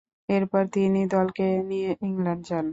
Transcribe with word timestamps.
এরপর 0.29 0.63
তিনি 0.75 1.01
দলকে 1.15 1.45
নিয়ে 1.69 1.89
ইংল্যান্ড 2.07 2.43
যান। 2.49 2.65